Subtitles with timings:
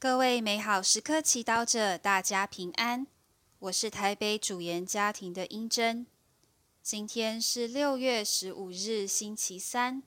[0.00, 3.06] 各位美好时刻祈祷者，大家平安。
[3.58, 6.06] 我是台北主研家庭的英珍。
[6.82, 10.02] 今天是六月十五日，星期三。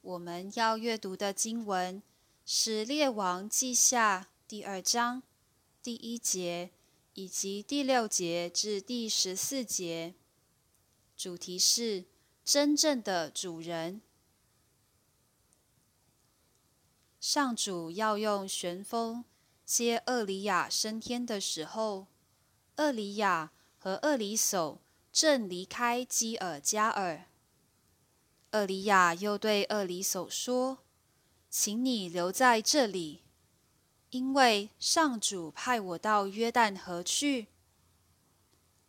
[0.00, 2.02] 我们要阅读的经文
[2.44, 5.22] 是《列王记下》第二章
[5.80, 6.72] 第一节
[7.14, 10.14] 以及第六节至第十四节。
[11.16, 12.06] 主题是
[12.44, 14.00] 真正的主人。
[17.22, 19.24] 上主要用旋风
[19.64, 22.08] 接厄里亚升天的时候，
[22.78, 24.78] 厄里亚和厄里叟
[25.12, 27.26] 正离开基尔加尔。
[28.50, 30.78] 厄里亚又对厄里叟说
[31.48, 33.22] ：“请你留在这里，
[34.10, 37.46] 因为上主派我到约旦河去。”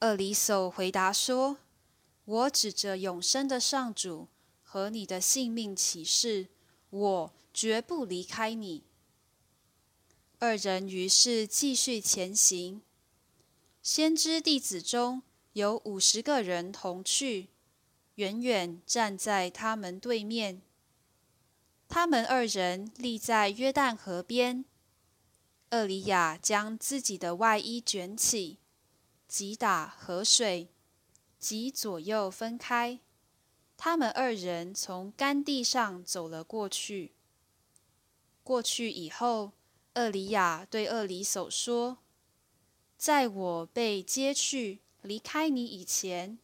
[0.02, 1.57] 厄里叟回答说
[2.26, 4.27] ：“我指着永生的上主
[4.63, 6.48] 和你的性命起誓，
[6.93, 8.81] 我。”绝不离开你。
[10.39, 12.81] 二人于是继续前行。
[13.84, 17.49] 先知弟子中有五十个人同去，
[18.15, 20.63] 远远站在他们对面。
[21.87, 24.65] 他们二人立在约旦河边。
[25.70, 28.57] 厄里亚将自己的外衣卷起，
[29.27, 30.70] 击打河水，
[31.37, 32.99] 即左右分开。
[33.76, 37.13] 他们二人从干地上走了过去。
[38.43, 39.54] 过去以后，
[39.96, 41.99] 厄里亚对厄里叟说
[42.98, 46.40] ：“在我被接去离开你以前，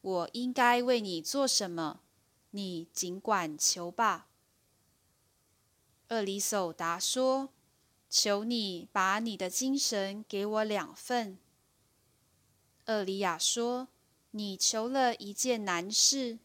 [0.00, 2.00] 我应该为你做什么？
[2.50, 4.28] 你尽管求吧。”
[6.10, 7.50] 厄里叟答说
[8.10, 11.38] ：“求你把你的精神给我两份。”
[12.86, 13.88] 厄里亚说
[14.32, 16.40] ：“你求了一件难事。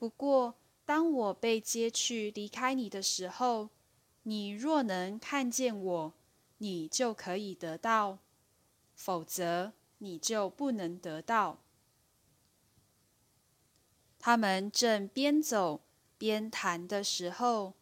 [0.00, 0.54] 不过，
[0.86, 3.68] 当我被接去离开你的时候，”
[4.24, 6.14] 你若能看见我，
[6.56, 8.16] 你就可以得到；
[8.94, 11.58] 否则，你就不能得到。
[14.18, 15.82] 他们正边走
[16.16, 17.74] 边谈的时候，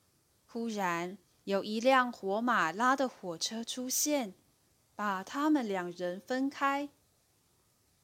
[0.48, 4.34] 忽然有一辆火马拉的火车出现，
[4.96, 6.88] 把他们两人分开。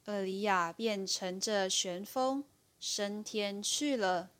[0.04, 2.44] 厄里亚便乘着旋风
[2.86, 4.30] 升天去了。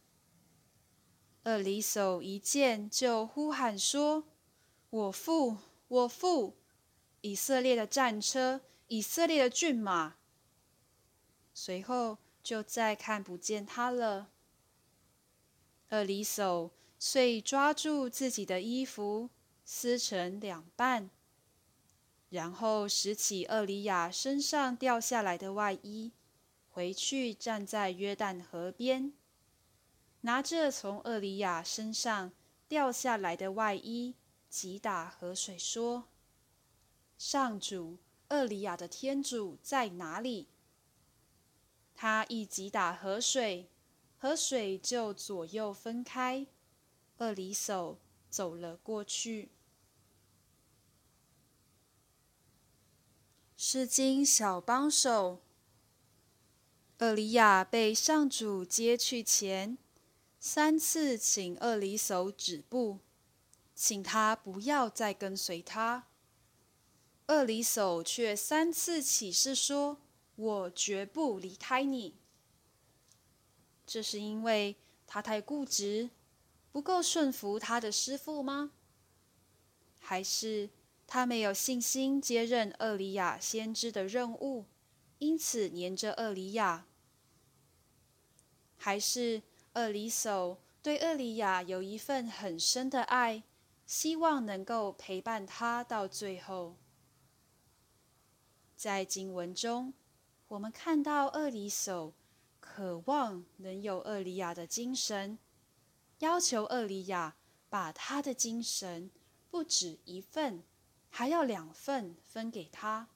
[1.45, 4.25] 厄里叟一见，就呼喊说
[4.91, 5.57] ：“我父，
[5.89, 6.59] 我父！
[7.23, 10.17] 以色列的战车，以色列的骏马！”
[11.55, 14.29] 随后就再看不见他了。
[15.89, 19.31] 厄里叟遂抓住自己的衣服，
[19.65, 21.09] 撕成两半，
[22.29, 26.13] 然后拾起厄里亚身上掉下来的外衣，
[26.75, 29.13] 回去站在约旦河边。
[30.23, 32.33] 拿着从厄里亚身上
[32.67, 34.17] 掉下来的外衣，
[34.49, 36.09] 击打河水，说
[37.17, 37.99] ：“上主，
[38.31, 40.49] 厄里亚的天主在哪里？”
[41.95, 43.71] 他一击打河水，
[44.19, 46.45] 河水就左右分开，
[47.19, 47.99] 厄里叟
[48.29, 49.53] 走了过去。
[53.57, 55.41] 诗经小帮手，
[57.05, 59.77] 厄里亚被上主接去前。
[60.41, 63.01] 三次请厄里手止步，
[63.75, 66.07] 请他不要再跟随他。
[67.27, 69.99] 厄里手却三次起誓说
[70.37, 72.15] ：“我绝不离开你。”
[73.87, 74.77] 这是因为
[75.07, 76.09] 他太固执，
[76.73, 78.71] 不够顺服他的师傅吗？
[79.99, 80.71] 还是
[81.07, 84.65] 他没有信心接任厄里亚先知的任务，
[85.19, 86.87] 因此黏着厄里亚？
[88.77, 89.43] 还是？
[89.77, 93.43] 厄里叟对厄里亚有一份很深的爱，
[93.85, 96.77] 希望能够陪伴他到最后。
[98.77, 99.93] 在经文中，
[100.47, 102.13] 我们看到厄里叟
[102.61, 105.41] 渴望能有厄里亚的精神，
[106.21, 107.35] 要求厄里亚
[107.69, 109.11] 把他的精神
[109.51, 110.63] 不止一份，
[111.11, 113.09] 还要两份分给他。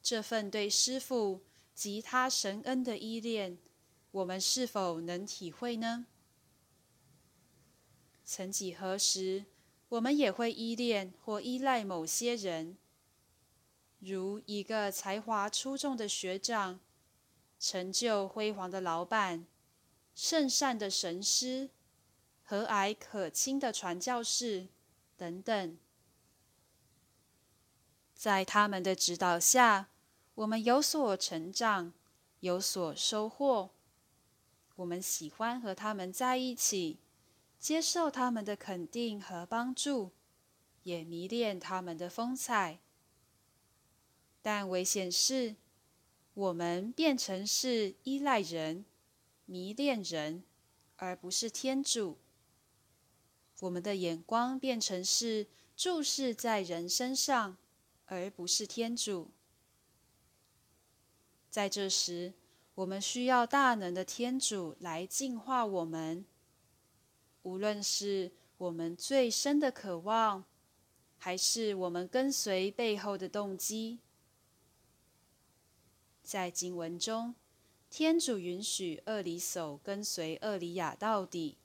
[0.00, 1.42] 这份对师父
[1.74, 3.58] 及他神恩的依恋。
[4.14, 6.06] 我们是否能体会呢？
[8.24, 9.44] 曾几何时，
[9.88, 12.78] 我们也会依恋或依赖某些人，
[13.98, 16.78] 如一个才华出众的学长、
[17.58, 19.48] 成就辉煌的老板、
[20.14, 21.70] 圣善的神师、
[22.44, 24.68] 和蔼可亲的传教士
[25.16, 25.76] 等等。
[28.14, 29.88] 在他们的指导下，
[30.36, 31.92] 我们有所成长，
[32.38, 33.73] 有所收获。
[34.76, 36.98] 我们喜欢和他们在一起，
[37.58, 40.10] 接受他们的肯定和帮助，
[40.82, 42.80] 也迷恋他们的风采。
[44.42, 45.56] 但危险是，
[46.34, 48.84] 我们变成是依赖人、
[49.46, 50.42] 迷恋人，
[50.96, 52.18] 而不是天主。
[53.60, 55.46] 我们的眼光变成是
[55.76, 57.56] 注视在人身上，
[58.06, 59.30] 而不是天主。
[61.48, 62.34] 在这时，
[62.76, 66.24] 我们需要大能的天主来净化我们，
[67.42, 70.44] 无论是我们最深的渴望，
[71.18, 74.00] 还是我们跟随背后的动机。
[76.22, 77.36] 在经文中，
[77.90, 81.58] 天主允许厄里叟跟随厄里亚到底，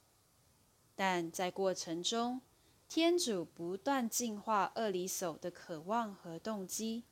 [0.95, 2.41] 但在过程中，
[2.87, 7.03] 天主不断净化厄里叟的渴望和动机，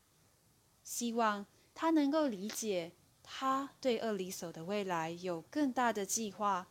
[0.84, 2.92] 希望他能够理解，
[3.30, 6.70] 他对厄里叟的未来有更大的计划，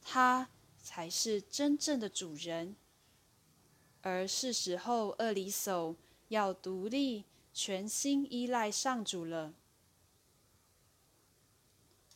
[0.00, 0.48] 他
[0.80, 2.76] 才是真正的主人，
[4.02, 5.96] 而是时候厄里叟
[6.28, 9.52] 要独立，全心依赖上主了。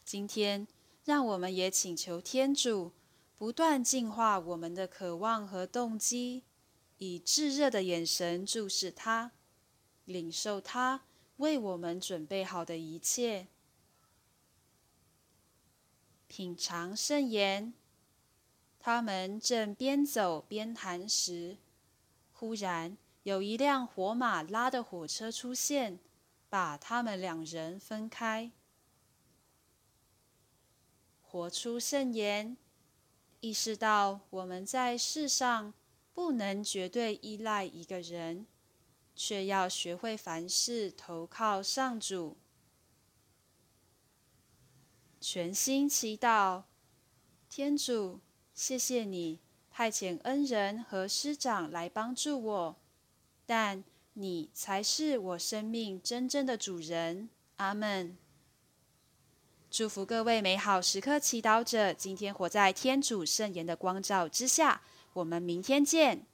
[0.05, 0.69] 今天，
[1.05, 2.93] 让我们也请求天主
[3.37, 6.45] 不断净化我们的渴望和动机，
[6.99, 9.33] 以炙热的眼神注视他，
[10.05, 11.03] 领受他
[11.39, 13.49] 为我们准备好的一切。
[16.41, 17.75] 品尝圣言。
[18.79, 21.59] 他们正边走边谈时，
[22.33, 25.99] 忽然有一辆火马拉的火车出现，
[26.49, 28.51] 把他们两人分开。
[31.21, 32.57] 活出圣言，
[33.41, 35.75] 意识到我们在世上
[36.15, 38.47] 不能绝对依赖一个人，
[39.15, 42.39] 却要学会凡事投靠上主。
[45.21, 46.63] 全心祈祷，
[47.51, 48.21] 天主，
[48.55, 49.39] 谢谢你
[49.71, 52.77] 派遣恩人和师长来帮助我，
[53.45, 53.85] 但
[54.15, 57.29] 你才是我生命真正的主人。
[57.57, 58.17] 阿门。
[59.71, 64.81] 祝福各位美好时刻祈祷者，今天活在天主圣言的光照之下。
[65.13, 66.27] 我们明天见。